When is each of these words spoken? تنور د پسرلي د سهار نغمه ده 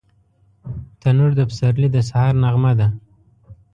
تنور 1.01 1.31
د 1.37 1.41
پسرلي 1.49 1.89
د 1.91 1.97
سهار 2.09 2.33
نغمه 2.43 2.71
ده 2.79 2.87